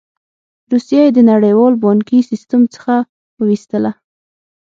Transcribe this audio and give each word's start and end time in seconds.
روسیه 0.71 1.01
یې 1.05 1.09
د 1.13 1.19
نړیوال 1.31 1.73
بانکي 1.83 2.19
سیستم 2.31 2.61
څخه 2.75 2.95
وویستله. 3.39 3.91